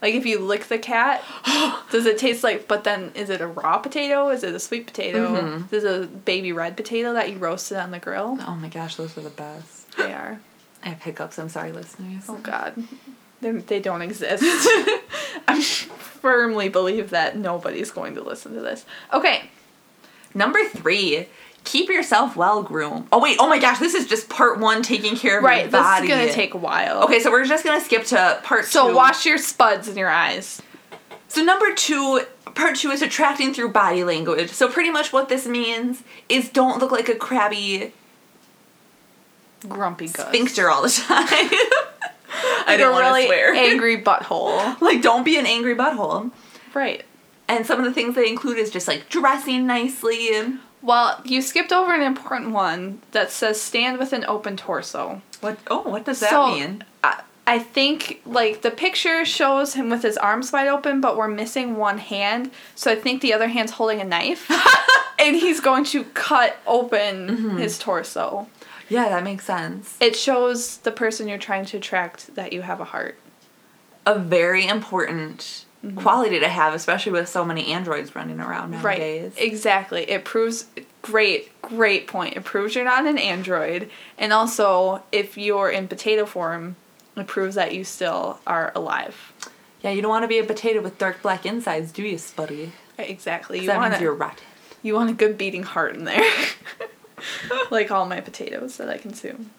[0.02, 1.24] Like if you lick the cat,
[1.92, 2.68] does it taste like?
[2.68, 4.30] But then, is it a raw potato?
[4.30, 5.36] Is it a sweet potato?
[5.36, 5.72] Mhm.
[5.74, 8.38] Is it a baby red potato that you roasted on the grill?
[8.48, 9.96] oh my gosh, those are the best.
[9.98, 10.40] They are.
[10.84, 12.24] I have hiccups, I'm sorry, listeners.
[12.28, 12.74] Oh God,
[13.42, 14.44] they they don't exist.
[15.48, 18.86] I firmly believe that nobody's going to listen to this.
[19.14, 19.50] Okay,
[20.34, 21.28] Number three,
[21.64, 23.08] keep yourself well groomed.
[23.12, 25.62] Oh, wait, oh my gosh, this is just part one taking care of right.
[25.64, 26.08] your This body.
[26.08, 27.04] is gonna take a while.
[27.04, 28.96] Okay, so we're just gonna skip to part So two.
[28.96, 30.62] wash your spuds in your eyes.
[31.28, 32.22] So number two,
[32.56, 34.50] part two is attracting through body language.
[34.50, 37.94] So pretty much what this means is don't look like a crabby
[39.68, 40.28] Grumpy good.
[40.28, 41.26] sphincter all the time.
[41.30, 43.54] I Like didn't a want really to swear.
[43.54, 44.80] angry butthole.
[44.82, 46.32] like don't be an angry butthole.
[46.74, 47.04] Right.
[47.48, 50.30] And some of the things they include is just like dressing nicely.
[50.82, 55.22] Well, you skipped over an important one that says stand with an open torso.
[55.42, 55.58] What?
[55.70, 56.84] Oh, what does that So, mean?
[57.04, 61.28] I, I think like the picture shows him with his arms wide open, but we're
[61.28, 62.52] missing one hand.
[62.76, 64.50] So I think the other hand's holding a knife,
[65.20, 67.58] and he's going to cut open Mm-hmm.
[67.58, 68.48] his torso.
[68.90, 69.96] Yeah, that makes sense.
[70.02, 73.18] It shows the person you're trying to attract that you have a heart.
[74.06, 75.98] A very important Mm-hmm.
[76.00, 79.34] quality to have, especially with so many androids running around nowadays.
[79.36, 79.44] Right.
[79.44, 80.04] Exactly.
[80.04, 80.68] It proves
[81.02, 82.38] great, great point.
[82.38, 83.90] It proves you're not an android.
[84.16, 86.76] And also, if you're in potato form,
[87.18, 89.34] it proves that you still are alive.
[89.82, 92.70] Yeah, you don't want to be a potato with dark black insides, do you, Spuddy?
[93.00, 93.60] Exactly.
[93.62, 94.44] You that want means you're rotten.
[94.84, 96.22] you want a good beating heart in there.
[97.72, 99.50] like all my potatoes that I consume.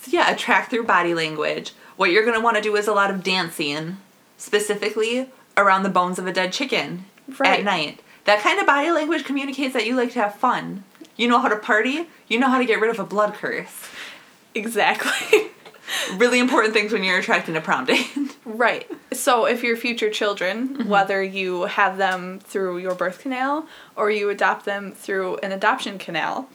[0.00, 1.72] So yeah, attract through body language.
[1.96, 3.98] What you're gonna want to do is a lot of dancing,
[4.36, 7.04] specifically around the bones of a dead chicken
[7.38, 7.58] Right.
[7.60, 8.00] at night.
[8.24, 10.84] That kind of body language communicates that you like to have fun.
[11.16, 12.06] You know how to party.
[12.28, 13.88] You know how to get rid of a blood curse.
[14.54, 15.50] Exactly.
[16.16, 18.08] Really important things when you're attracting a prom date.
[18.44, 18.90] right.
[19.12, 20.88] So if your future children, mm-hmm.
[20.88, 25.96] whether you have them through your birth canal or you adopt them through an adoption
[25.98, 26.48] canal,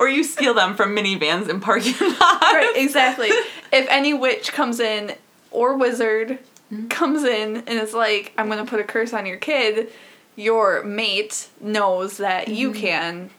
[0.00, 2.20] or you steal them from minivans in parking lots.
[2.54, 3.28] right, exactly.
[3.70, 5.14] if any witch comes in
[5.50, 6.38] or wizard
[6.72, 6.88] Mm-hmm.
[6.88, 9.92] comes in and is like, I'm gonna put a curse on your kid,
[10.34, 12.80] your mate knows that you mm-hmm.
[12.80, 13.30] can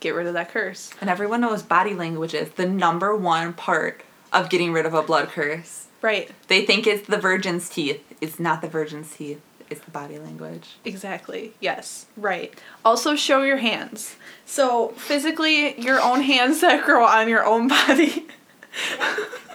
[0.00, 0.90] get rid of that curse.
[1.00, 5.02] And everyone knows body language is the number one part of getting rid of a
[5.02, 5.86] blood curse.
[6.02, 6.30] Right.
[6.48, 8.02] They think it's the virgin's teeth.
[8.20, 9.40] It's not the virgin's teeth.
[9.68, 10.76] It's the body language.
[10.84, 11.54] Exactly.
[11.58, 12.06] Yes.
[12.16, 12.54] Right.
[12.84, 14.16] Also show your hands.
[14.44, 18.26] So physically your own hands that grow on your own body.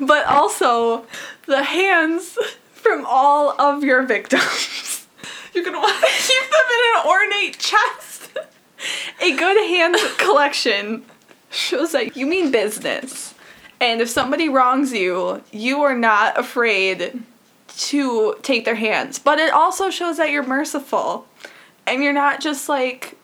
[0.00, 1.06] but also
[1.46, 2.38] the hands
[2.72, 5.06] from all of your victims.
[5.52, 8.38] You're gonna want to keep them in an ornate chest.
[9.20, 11.04] A good hand collection
[11.50, 13.34] shows that you mean business.
[13.80, 17.22] And if somebody wrongs you, you are not afraid
[17.76, 19.18] to take their hands.
[19.18, 21.26] But it also shows that you're merciful.
[21.86, 23.16] And you're not just like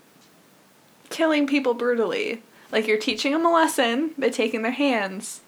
[1.10, 2.42] killing people brutally.
[2.72, 5.40] Like you're teaching them a lesson by taking their hands.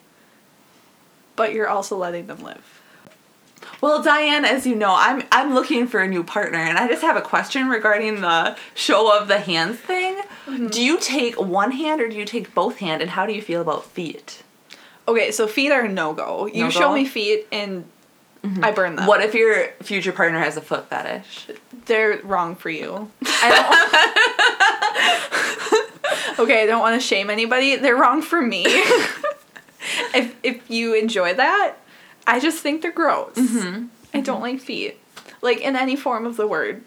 [1.38, 2.82] But you're also letting them live.
[3.80, 7.02] Well, Diane, as you know, I'm I'm looking for a new partner, and I just
[7.02, 10.16] have a question regarding the show of the hands thing.
[10.46, 10.66] Mm-hmm.
[10.66, 13.40] Do you take one hand or do you take both hand, and how do you
[13.40, 14.42] feel about feet?
[15.06, 16.46] Okay, so feet are no go.
[16.46, 16.70] You No-go?
[16.70, 17.86] show me feet and
[18.42, 18.62] mm-hmm.
[18.62, 19.06] I burn them.
[19.06, 21.46] What if your future partner has a foot fetish?
[21.86, 23.10] They're wrong for you.
[23.24, 26.38] I don't.
[26.38, 27.76] okay, I don't want to shame anybody.
[27.76, 28.66] They're wrong for me.
[30.14, 31.76] if if you enjoy that,
[32.26, 33.34] I just think they're gross.
[33.34, 33.86] Mm-hmm.
[34.14, 34.98] I don't like feet,
[35.42, 36.82] like in any form of the word.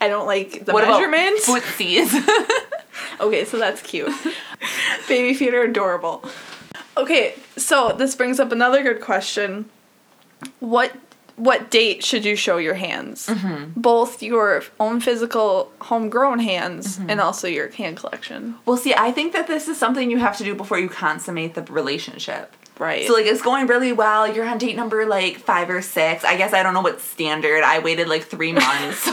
[0.00, 1.48] I don't like the what measurements.
[1.48, 2.28] about footsies?
[3.20, 4.12] Okay, so that's cute.
[5.08, 6.24] Baby feet are adorable.
[6.96, 9.70] Okay, so this brings up another good question.
[10.60, 10.92] What
[11.36, 13.26] what date should you show your hands?
[13.26, 13.78] Mm-hmm.
[13.80, 17.10] Both your own physical homegrown hands Mm-hmm.
[17.10, 18.54] and also your hand collection.
[18.64, 21.54] well, see, I think that this is something you have to do before you consummate
[21.54, 22.52] the relationship.
[22.78, 23.06] Right.
[23.06, 24.30] So like it's going really well.
[24.30, 26.24] You're on date number like five or six.
[26.24, 27.62] I guess I don't know what standard.
[27.64, 28.98] I waited like three months.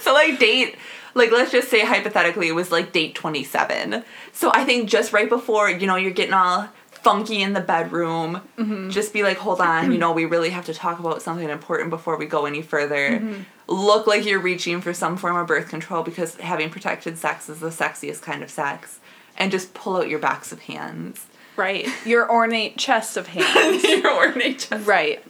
[0.00, 0.76] so like date
[1.14, 5.28] like let's just say hypothetically it was like date 27 so i think just right
[5.28, 6.68] before you know you're getting all
[7.02, 8.90] funky in the bedroom mm-hmm.
[8.90, 11.90] just be like hold on you know we really have to talk about something important
[11.90, 13.42] before we go any further mm-hmm.
[13.68, 17.60] look like you're reaching for some form of birth control because having protected sex is
[17.60, 19.00] the sexiest kind of sex
[19.36, 21.86] and just pull out your backs of hands right.
[22.06, 23.84] Your ornate chest of hands.
[23.84, 25.22] your ornate chest right.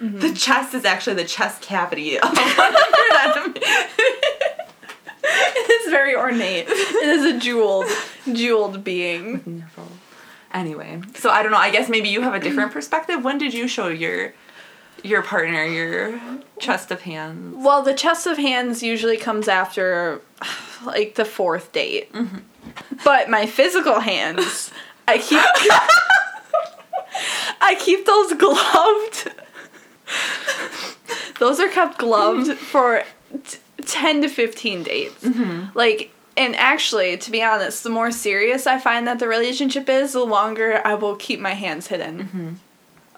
[0.00, 0.34] the mm-hmm.
[0.34, 3.62] chest is actually the chest cavity of one of your enemies.
[5.28, 6.66] It's very ornate.
[6.68, 7.86] It is a jeweled
[8.32, 9.42] jeweled being.
[9.44, 9.88] Wonderful.
[10.56, 11.58] Anyway, so I don't know.
[11.58, 13.22] I guess maybe you have a different perspective.
[13.22, 14.32] When did you show your
[15.04, 16.18] your partner your
[16.58, 17.54] chest of hands?
[17.58, 20.22] Well, the chest of hands usually comes after
[20.86, 22.10] like the fourth date.
[22.14, 22.38] Mm-hmm.
[23.04, 24.70] But my physical hands,
[25.06, 25.42] I keep
[27.60, 29.32] I keep those gloved.
[31.38, 33.02] those are kept gloved for
[33.44, 35.22] t- 10 to 15 dates.
[35.22, 35.76] Mm-hmm.
[35.76, 40.12] Like and actually, to be honest, the more serious I find that the relationship is,
[40.12, 42.60] the longer I will keep my hands hidden.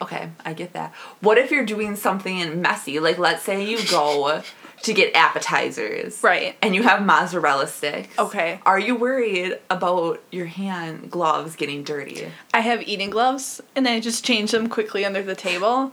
[0.01, 0.93] Okay, I get that.
[1.21, 3.01] What if you're doing something messy?
[3.01, 4.43] Like, let's say you go
[4.83, 6.23] to get appetizers.
[6.23, 6.57] Right.
[6.63, 8.17] And you have mozzarella sticks.
[8.19, 8.61] Okay.
[8.65, 12.31] Are you worried about your hand gloves getting dirty?
[12.55, 15.93] I have eating gloves and I just change them quickly under the table.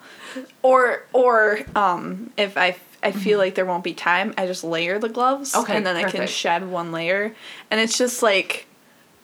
[0.61, 4.99] Or or um if I I feel like there won't be time, I just layer
[4.99, 7.33] the gloves Okay, and then I can shed one layer
[7.71, 8.65] and it's just like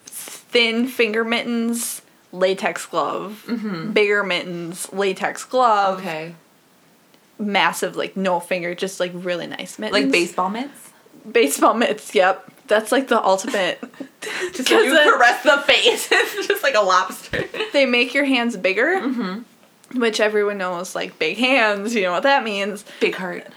[0.06, 3.44] thin finger mittens, latex glove,
[3.94, 6.36] bigger mittens, latex glove, Okay.
[7.39, 10.04] massive like no finger, just like really nice mittens.
[10.04, 10.89] Like baseball mitts?
[11.30, 12.13] baseball mitts.
[12.15, 13.80] Yep, that's like the ultimate.
[14.54, 17.44] Just you then- caress the face, it's just like a lobster.
[17.74, 19.39] they make your hands bigger, Mm-hmm.
[19.95, 21.93] Which everyone knows, like big hands.
[21.95, 22.86] You know what that means.
[22.99, 23.47] Big heart.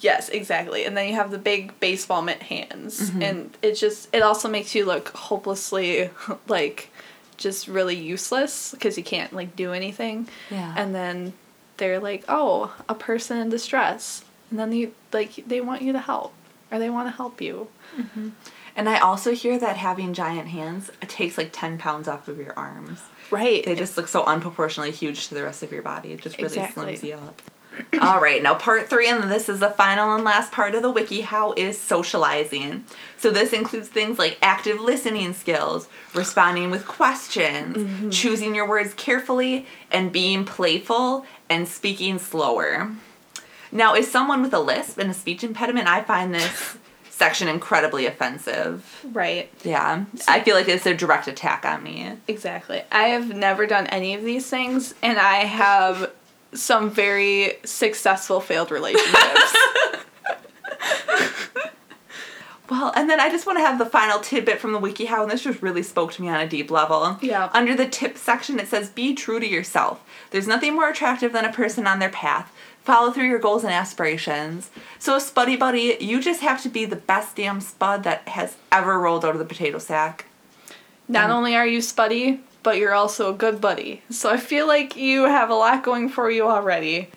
[0.00, 0.84] Yes, exactly.
[0.84, 3.22] And then you have the big baseball mitt hands, Mm-hmm.
[3.22, 6.10] and it just it also makes you look hopelessly
[6.48, 6.90] like
[7.36, 10.28] just really useless because you can't like do anything.
[10.50, 10.74] Yeah.
[10.76, 11.32] And then
[11.78, 15.98] they're like, oh, a person in distress, and then you like they want you to
[16.00, 16.32] help
[16.70, 17.68] or they want to help you.
[18.76, 22.52] And I also hear that having giant hands takes like 10 pounds off of your
[22.58, 23.00] arms.
[23.34, 23.64] Right.
[23.64, 26.12] They just look so unproportionally huge to the rest of your body.
[26.12, 26.94] It just really Exactly.
[26.96, 27.42] slims you up.
[28.00, 30.90] All right, now part three, and this is the final and last part of the
[30.90, 31.22] wiki.
[31.22, 32.84] How is socializing?
[33.16, 38.10] So this includes things like active listening skills, responding with questions, mm-hmm.
[38.10, 42.92] choosing your words carefully, and being playful and speaking slower.
[43.72, 46.78] Now, as someone with a lisp and a speech impediment, I find this
[47.16, 49.04] section incredibly offensive.
[49.12, 49.48] right.
[49.62, 52.12] Yeah, I feel like it's a direct attack on me.
[52.26, 52.82] Exactly.
[52.90, 56.10] I have never done any of these things, and I have
[56.52, 59.54] some very successful failed relationships.
[62.70, 65.30] Well, and then I just want to have the final tidbit from the WikiHow, and
[65.30, 67.18] this just really spoke to me on a deep level.
[67.20, 67.50] Yeah.
[67.52, 70.02] Under the tip section, it says, Be true to yourself.
[70.30, 72.50] There's nothing more attractive than a person on their path.
[72.84, 74.70] Follow through your goals and aspirations.
[74.98, 78.98] So, Spuddy Buddy, you just have to be the best damn spud that has ever
[78.98, 80.26] rolled out of the potato sack.
[81.08, 84.02] Not only are you spuddy, but you're also a good buddy.
[84.10, 87.08] So I feel like you have a lot going for you already.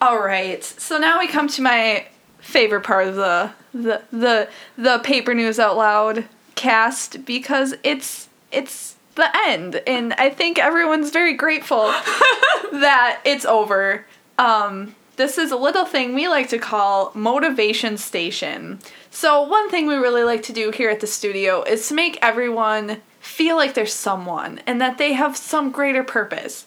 [0.00, 0.64] All right.
[0.64, 2.06] So now we come to my
[2.38, 8.96] favorite part of the the the the paper news out loud cast because it's it's
[9.20, 11.82] the end and I think everyone's very grateful
[12.72, 14.06] that it's over.
[14.38, 18.78] Um this is a little thing we like to call motivation station.
[19.10, 22.18] So one thing we really like to do here at the studio is to make
[22.22, 26.64] everyone feel like there's someone and that they have some greater purpose.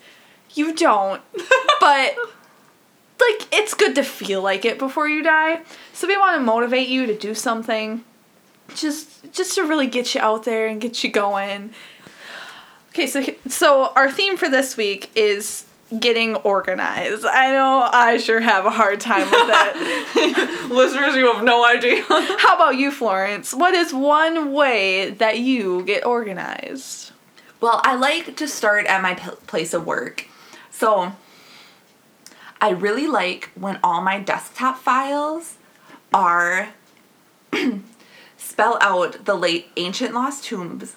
[0.53, 1.21] You don't,
[1.79, 2.15] but
[3.19, 5.61] like it's good to feel like it before you die.
[5.93, 8.03] So we want to motivate you to do something
[8.75, 11.71] just just to really get you out there and get you going.
[12.93, 15.65] Okay, so so our theme for this week is
[15.99, 17.25] getting organized.
[17.25, 20.67] I know I sure have a hard time with that.
[20.71, 22.03] Listeners, you have no idea.
[22.07, 23.51] How about you, Florence?
[23.51, 27.13] What is one way that you get organized?
[27.59, 30.27] Well, I like to start at my p- place of work.
[30.69, 31.13] So,
[32.61, 35.57] I really like when all my desktop files
[36.13, 36.69] are
[38.37, 40.95] spell out the late ancient lost tombs.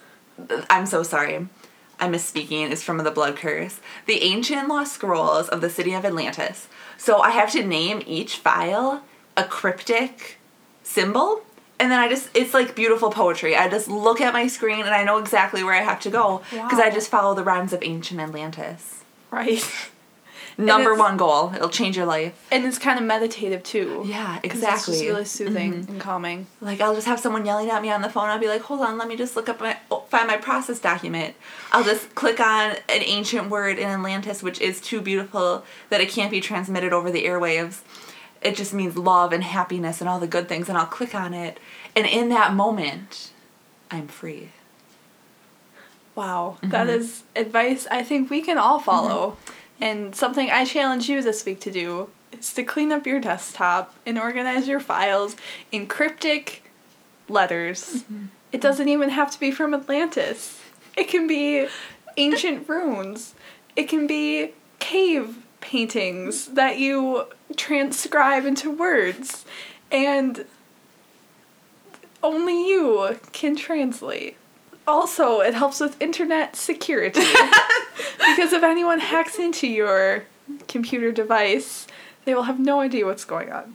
[0.69, 1.49] I'm so sorry.
[1.99, 2.71] I'm misspeaking.
[2.71, 3.81] is from the Blood Curse.
[4.07, 6.69] The ancient lost scrolls of the city of Atlantis.
[6.99, 9.03] So I have to name each file
[9.37, 10.39] a cryptic
[10.83, 11.43] symbol.
[11.79, 13.55] And then I just, it's like beautiful poetry.
[13.55, 16.43] I just look at my screen and I know exactly where I have to go
[16.51, 19.05] because I just follow the rhymes of ancient Atlantis.
[19.31, 19.63] Right.
[20.59, 21.53] Number one goal.
[21.55, 22.47] It'll change your life.
[22.51, 24.05] And it's kind of meditative too.
[24.07, 24.95] Yeah, It's exactly.
[24.95, 25.93] just really soothing mm-hmm.
[25.93, 26.47] and calming.
[26.61, 28.29] Like I'll just have someone yelling at me on the phone.
[28.29, 30.79] I'll be like, "Hold on, let me just look up my oh, find my process
[30.79, 31.35] document."
[31.73, 36.09] I'll just click on an ancient word in Atlantis, which is too beautiful that it
[36.09, 37.81] can't be transmitted over the airwaves.
[38.41, 41.35] It just means love and happiness and all the good things, and I'll click on
[41.35, 41.59] it,
[41.95, 43.33] and in that moment,
[43.91, 44.51] I'm free.
[46.15, 46.99] Wow, that mm-hmm.
[46.99, 49.33] is advice I think we can all follow.
[49.33, 49.53] Mm-hmm.
[49.81, 53.95] And something I challenge you this week to do is to clean up your desktop
[54.07, 55.37] and organize your files
[55.71, 56.63] in cryptic
[57.29, 58.05] letters.
[58.05, 58.27] Mm-hmm.
[58.53, 60.61] It doesn't even have to be from Atlantis.
[60.97, 61.69] It can be
[62.17, 63.35] ancient runes.
[63.75, 69.45] It can be cave paintings that you transcribe into words.
[69.91, 70.47] And
[72.23, 74.37] only you can translate.
[74.87, 77.21] Also, it helps with internet security.
[78.35, 80.25] because if anyone hacks into your
[80.69, 81.87] computer device,
[82.25, 83.75] they will have no idea what's going on.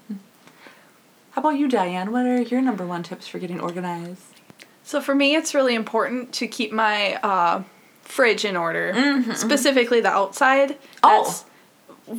[1.31, 2.11] How about you, Diane?
[2.11, 4.41] What are your number one tips for getting organized?
[4.83, 7.63] So for me, it's really important to keep my uh,
[8.01, 10.77] fridge in order, specifically the outside.
[11.03, 11.45] Oh.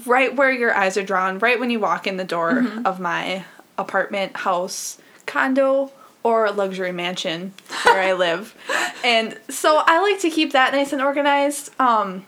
[0.06, 3.44] Right where your eyes are drawn, right when you walk in the door of my
[3.76, 7.52] apartment, house, condo, or luxury mansion
[7.84, 8.54] where I live.
[9.04, 11.70] And so I like to keep that nice and organized.
[11.80, 12.24] Um,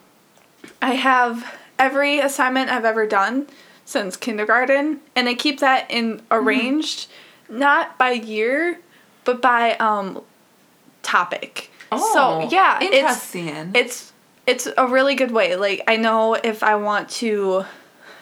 [0.83, 3.47] I have every assignment I've ever done
[3.85, 7.07] since kindergarten, and I keep that in arranged,
[7.49, 8.81] not by year,
[9.25, 10.21] but by um,
[11.05, 11.71] topic.
[11.97, 13.71] so yeah, it's Oh, interesting.
[13.75, 14.13] it's
[14.49, 15.55] it's a really good way.
[15.55, 17.65] Like I know if I want to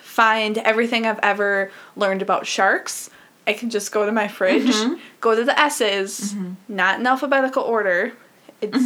[0.02, 3.08] find everything I've ever learned about sharks,
[3.46, 4.72] I can just go to my fridge,
[5.20, 6.34] go to the S's,
[6.68, 8.12] not in alphabetical order.
[8.60, 8.78] It's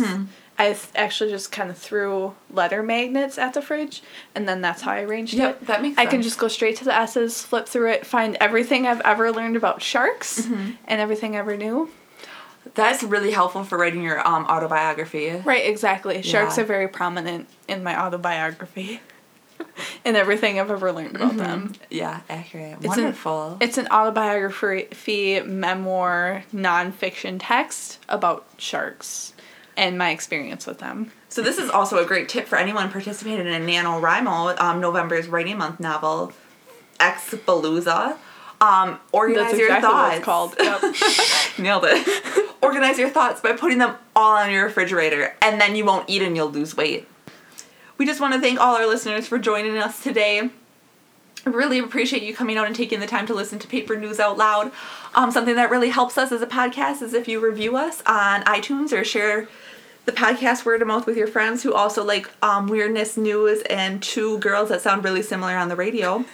[0.58, 4.02] I th- actually just kind of threw letter magnets at the fridge,
[4.34, 5.66] and then that's how I arranged Yep, it.
[5.66, 8.86] that makes I can just go straight to the S's, flip through it, find everything
[8.86, 10.70] I've ever learned about sharks, Mm-hmm.
[10.86, 11.90] and everything I ever knew.
[12.74, 15.30] That's really helpful for writing your um, autobiography.
[15.44, 16.22] Right, exactly.
[16.22, 16.62] Sharks Yeah.
[16.64, 19.00] are very prominent in my autobiography.
[20.04, 21.72] and everything I've ever learned about them.
[21.90, 22.78] Yeah, accurate.
[22.78, 23.52] It's Wonderful.
[23.52, 29.32] An, it's an autobiography memoir nonfiction text about sharks
[29.76, 31.12] and my experience with them.
[31.28, 35.28] So this is also a great tip for anyone participating in a NaNoWriMo, um, November's
[35.28, 36.32] Writing Month novel,
[36.98, 38.16] Expalooza.
[38.58, 40.08] Um, organize That's your exactly thoughts.
[40.08, 40.54] what it's called.
[40.58, 41.58] Yep.
[41.58, 42.54] Nailed it.
[42.62, 46.22] organize your thoughts by putting them all on your refrigerator, and then you won't eat
[46.22, 47.06] and you'll lose weight.
[47.98, 50.50] We just want to thank all our listeners for joining us today.
[51.46, 54.20] I really appreciate you coming out and taking the time to listen to Paper News
[54.20, 54.72] Out Loud.
[55.14, 58.42] Um, something that really helps us as a podcast is if you review us on
[58.42, 59.48] iTunes or share
[60.06, 64.02] the podcast word of mouth with your friends who also like um, weirdness news and
[64.02, 66.24] two girls that sound really similar on the radio.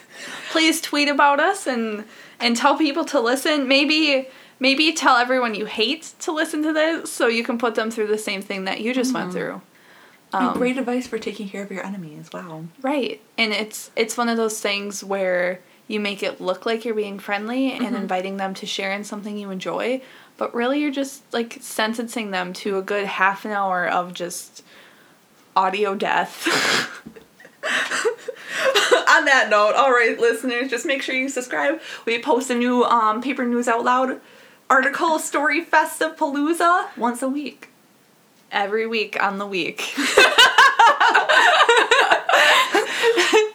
[0.51, 2.05] Please tweet about us and
[2.41, 3.69] and tell people to listen.
[3.69, 4.29] Maybe
[4.61, 8.09] maybe tell everyone you hate to listen to this so you can put them through
[8.09, 9.61] the same thing that you just went through.
[10.35, 12.31] And great advice for taking care of your enemies.
[12.33, 12.65] Wow.
[12.81, 13.21] Right.
[13.37, 17.19] And it's it's one of those things where you make it look like you're being
[17.19, 20.01] friendly and inviting them to share in something you enjoy,
[20.39, 24.65] but really you're just like sentencing them to a good half an hour of just
[25.55, 26.47] audio death.
[29.09, 31.81] On that note, all right, listeners, just make sure you subscribe.
[32.07, 34.21] We post a new um, Paper News Out Loud
[34.71, 37.69] article, Story Festive Palooza, once a week.
[38.53, 39.95] Every week on the week.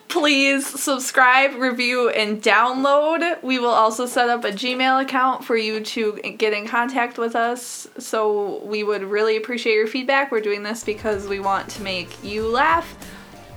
[0.10, 3.42] Please subscribe, review, and download.
[3.44, 7.36] We will also set up a Gmail account for you to get in contact with
[7.36, 7.88] us.
[8.00, 10.32] So we would really appreciate your feedback.
[10.32, 12.98] We're doing this because we want to make you laugh.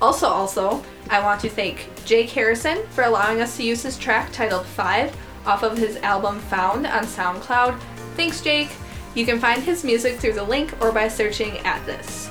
[0.03, 4.31] Also, also, I want to thank Jake Harrison for allowing us to use his track
[4.31, 5.17] titled 5
[5.47, 7.81] off of his album Found on SoundCloud.
[8.17, 8.71] Thanks, Jake.
[9.15, 12.31] You can find his music through the link or by searching at this.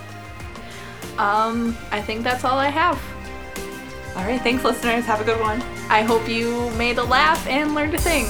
[1.17, 3.01] Um, I think that's all I have.
[4.15, 5.05] All right, thanks, listeners.
[5.05, 5.61] Have a good one.
[5.89, 8.25] I hope you made a laugh and learned a thing.